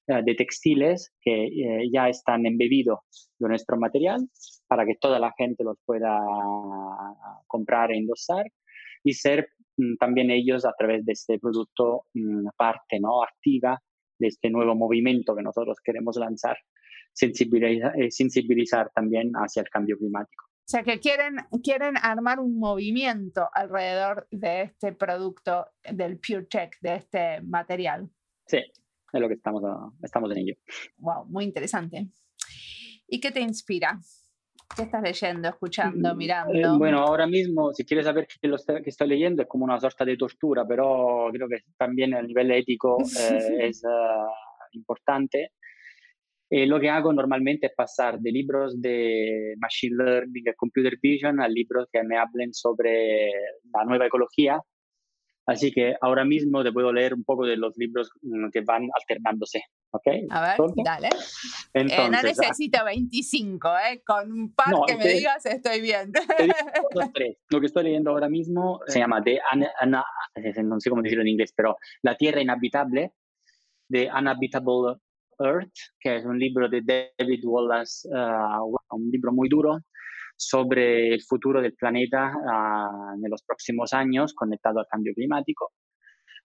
[0.09, 2.99] uh, de textiles que ya están embebidos
[3.39, 4.29] de nuestro material
[4.67, 6.19] para que toda la gente los pueda
[7.47, 8.45] comprar e endosar
[9.03, 9.49] y ser
[9.99, 13.23] también ellos a través de este producto mm, parte ¿no?
[13.23, 13.81] activa
[14.19, 16.57] de este nuevo movimiento que nosotros queremos lanzar,
[17.13, 20.45] sensibilizar, eh, sensibilizar también hacia el cambio climático.
[20.45, 26.95] O sea, que quieren, quieren armar un movimiento alrededor de este producto, del PureTech, de
[26.95, 28.09] este material.
[28.47, 29.61] Sí, es lo que estamos,
[30.01, 30.55] estamos en ello.
[30.97, 32.07] Wow, muy interesante.
[33.07, 33.99] ¿Y qué te inspira?
[34.75, 36.53] ¿Qué estás leyendo, escuchando, mm, mirando?
[36.53, 39.79] Eh, bueno, ahora mismo, si quieres saber qué, lo que estoy leyendo, es como una
[39.79, 45.51] sorta de tortura, pero creo que también a nivel ético eh, es uh, importante.
[46.49, 51.41] Eh, lo que hago normalmente es pasar de libros de Machine Learning y Computer Vision
[51.41, 53.29] a libros que me hablen sobre
[53.73, 54.59] la nueva ecología.
[55.47, 58.87] Así que ahora mismo te puedo leer un poco de los libros mm, que van
[58.99, 59.61] alternándose.
[59.91, 60.07] ¿ok?
[60.29, 61.09] A ver, dale.
[61.73, 64.01] Eh, no necesito 25, ¿eh?
[64.05, 66.11] Con un par que me digas estoy bien.
[67.49, 69.39] Lo que estoy leyendo ahora mismo se llama The
[70.63, 73.13] no sé cómo decirlo en inglés, pero La Tierra Inhabitable,
[73.89, 74.97] The Unhabitable
[75.39, 79.79] Earth, que es un libro de David Wallace, uh, un libro muy duro
[80.35, 85.71] sobre el futuro del planeta uh, en los próximos años conectado al cambio climático.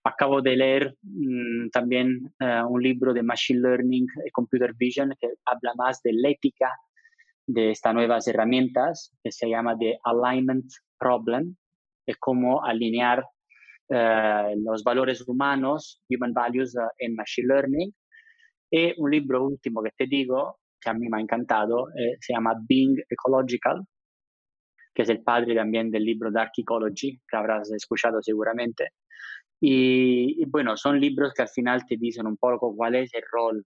[0.05, 5.29] Acabo de leer mmm, también uh, un libro de Machine Learning y Computer Vision que
[5.45, 6.71] habla más de la ética
[7.47, 10.67] de estas nuevas herramientas, que se llama The Alignment
[10.99, 11.57] Problem,
[12.07, 13.25] es cómo alinear
[13.89, 17.95] uh, los valores humanos, human values, en Machine Learning.
[18.73, 22.33] Y un libro último que te digo, que a mí me ha encantado, eh, se
[22.33, 23.83] llama Being Ecological,
[24.95, 28.91] que es el padre también del libro Dark Ecology, que habrás escuchado seguramente.
[29.61, 33.23] Y, y, bueno, son libros que al final te dicen un poco cuál es el
[33.31, 33.65] rol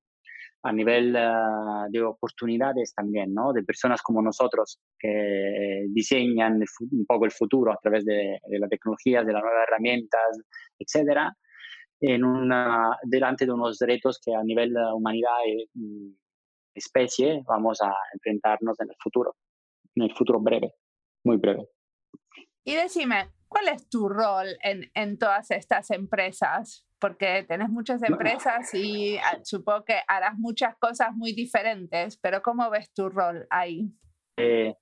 [0.65, 3.53] a nivel uh, de oportunidades también, ¿no?
[3.53, 8.59] De personas como nosotros que diseñan el, un poco el futuro a través de, de
[8.59, 10.39] las tecnologías, de las nuevas herramientas,
[10.79, 11.37] etcétera,
[12.01, 15.39] en una, delante de unos retos que a nivel de humanidad
[15.75, 16.17] y
[16.75, 19.37] especie vamos a enfrentarnos en el futuro,
[19.95, 20.75] en el futuro breve,
[21.25, 21.69] muy breve.
[22.65, 26.87] Y decime, ¿cuál es tu rol en, en todas estas empresas?
[26.99, 32.71] Porque tenés muchas empresas y ah, supongo que harás muchas cosas muy diferentes, pero ¿cómo
[32.71, 33.93] ves tu rol ahí?
[34.39, 34.75] Eh,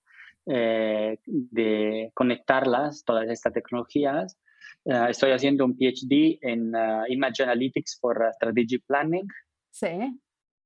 [0.47, 4.39] eh, de conectarlas, todas estas tecnologías.
[4.85, 9.27] Uh, estoy haciendo un PhD en uh, Image Analytics for Strategic Planning.
[9.71, 10.21] Sí.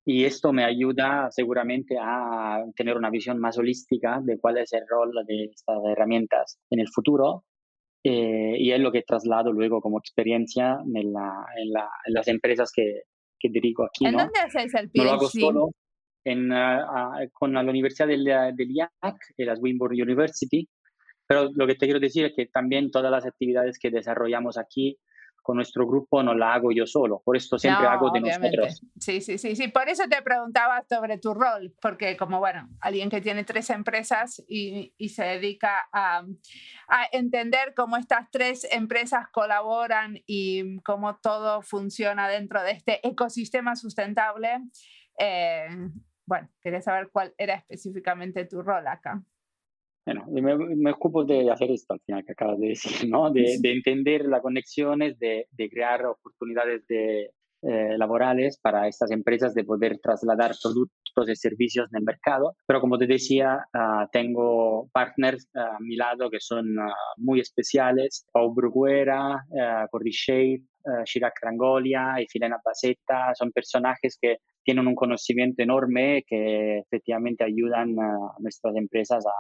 [0.09, 4.85] Y esto me ayuda seguramente a tener una visión más holística de cuál es el
[4.89, 7.45] rol de estas herramientas en el futuro.
[8.05, 12.29] Eh, y es lo que traslado luego como experiencia en, la, en, la, en las
[12.29, 13.03] empresas que,
[13.37, 14.07] que, dirijo aquí.
[14.07, 14.19] ¿En ¿no?
[14.19, 14.99] dónde haces el PhD?
[14.99, 15.71] No lo hago solo.
[16.25, 20.69] En, uh, con la Universidad del, del IAC, de la Swinburne University.
[21.27, 24.99] Pero lo que te quiero decir es que también todas las actividades que desarrollamos aquí
[25.47, 28.57] con nuestro grupo no la hago yo solo, por esto siempre no, hago de obviamente.
[28.57, 28.91] nosotros.
[28.99, 33.09] Sí, sí, sí, sí, por eso te preguntaba sobre tu rol, porque como, bueno, alguien
[33.09, 36.25] que tiene tres empresas y, y se dedica a,
[36.89, 43.77] a, entender cómo estas tres empresas colaboran y cómo todo funciona dentro de este ecosistema
[43.77, 44.59] sustentable,
[45.17, 45.69] eh,
[46.27, 49.23] bueno, quería saber cuál era específicamente tu rol acá.
[50.07, 50.41] Bueno, me,
[50.77, 53.31] me, ocupo de hacer esto al final que acabas de decir, ¿no?
[53.31, 57.33] De, de entender las conexiones, de, de crear oportunidades de,
[57.63, 62.55] eh, laborales para estas empresas de poder trasladar productos y servicios en el mercado.
[62.67, 67.41] Pero como te decía, uh, tengo partners uh, a mi lado que son uh, muy
[67.41, 68.27] especiales.
[68.31, 69.43] Pau Bruguera,
[69.91, 70.63] Cordy Shape,
[71.07, 77.99] Chirac Rangolia y Filena Basetta son personajes que tienen un conocimiento enorme que efectivamente ayudan
[77.99, 79.31] a nuestras empresas a,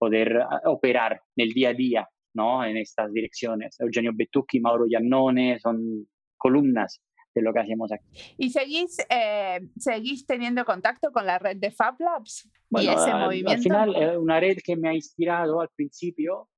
[0.00, 2.64] poder operar nel día a día ¿no?
[2.64, 3.78] en estas direcciones.
[3.78, 7.02] Eugenio Betucci, Mauro Iannone son columnas
[7.34, 8.34] de lo que hacemos aquí.
[8.38, 13.10] ¿Y seguís, eh, seguís teniendo contacto con la red de Fab Labs bueno, y ese
[13.10, 13.52] al, movimiento?
[13.52, 16.48] Al final es una red que me ha inspirado al principio,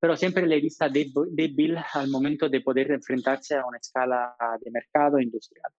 [0.00, 4.70] pero siempre le he visto débil al momento de poder enfrentarse a una escala de
[4.70, 5.70] mercado industrial.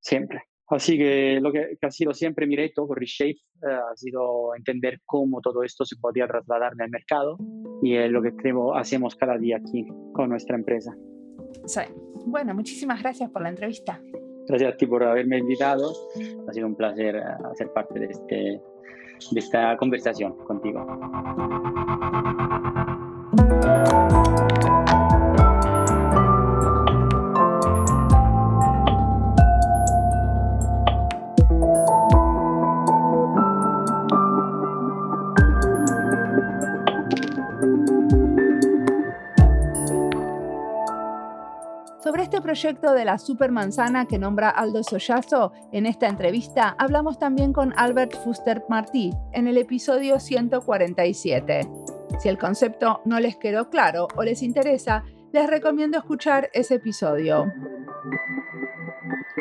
[0.00, 0.42] Siempre.
[0.68, 4.54] Así que lo que, que, ha sido siempre mi reto con Reshape eh, ha sido
[4.56, 7.36] entender cómo todo esto se podía trasladar en el mercado
[7.82, 10.96] y es lo que creo hacemos cada día aquí con nuestra empresa.
[11.66, 11.82] Sí.
[12.26, 14.00] Bueno, muchísimas gracias por la entrevista.
[14.48, 15.92] Gracias a ti por haberme invitado.
[16.48, 18.60] Ha sido un placer hacer parte de, este,
[19.30, 20.86] de esta conversación contigo.
[42.44, 48.22] Proyecto de la supermanzana que nombra Aldo Sollazo, en esta entrevista hablamos también con Albert
[48.22, 51.66] Fuster Martí en el episodio 147.
[52.18, 57.46] Si el concepto no les quedó claro o les interesa, les recomiendo escuchar ese episodio.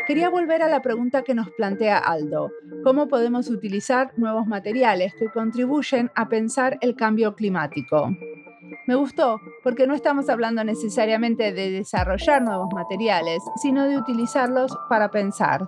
[0.08, 2.52] Quería volver a la pregunta que nos plantea Aldo.
[2.86, 8.10] ¿Cómo podemos utilizar nuevos materiales que contribuyen a pensar el cambio climático?
[8.86, 15.10] Me gustó porque no estamos hablando necesariamente de desarrollar nuevos materiales, sino de utilizarlos para
[15.10, 15.66] pensar.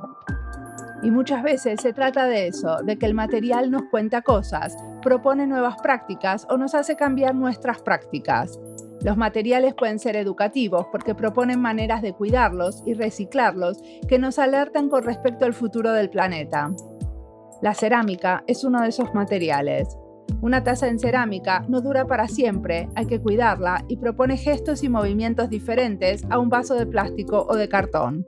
[1.02, 5.48] Y muchas veces se trata de eso, de que el material nos cuenta cosas, propone
[5.48, 8.60] nuevas prácticas o nos hace cambiar nuestras prácticas.
[9.02, 14.90] Los materiales pueden ser educativos porque proponen maneras de cuidarlos y reciclarlos que nos alertan
[14.90, 16.72] con respecto al futuro del planeta.
[17.62, 19.96] La cerámica es uno de esos materiales.
[20.46, 24.90] Una taza en cerámica no dura para siempre, hay que cuidarla y propone gestos y
[24.90, 28.28] movimientos diferentes a un vaso de plástico o de cartón.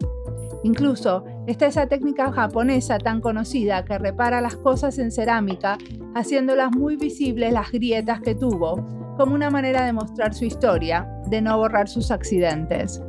[0.63, 5.77] Incluso está esa técnica japonesa tan conocida que repara las cosas en cerámica,
[6.15, 8.83] haciéndolas muy visibles las grietas que tuvo,
[9.15, 12.99] como una manera de mostrar su historia, de no borrar sus accidentes.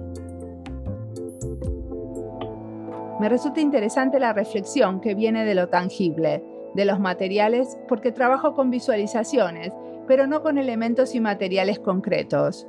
[3.20, 6.44] Me resulta interesante la reflexión que viene de lo tangible,
[6.74, 9.72] de los materiales, porque trabajo con visualizaciones,
[10.06, 12.66] pero no con elementos y materiales concretos.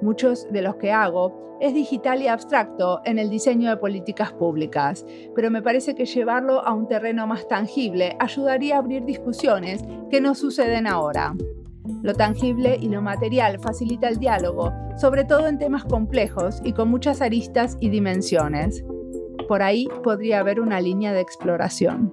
[0.00, 5.06] Muchos de los que hago es digital y abstracto en el diseño de políticas públicas,
[5.34, 9.80] pero me parece que llevarlo a un terreno más tangible ayudaría a abrir discusiones
[10.10, 11.34] que no suceden ahora.
[12.02, 16.88] Lo tangible y lo material facilita el diálogo, sobre todo en temas complejos y con
[16.88, 18.84] muchas aristas y dimensiones.
[19.46, 22.12] Por ahí podría haber una línea de exploración.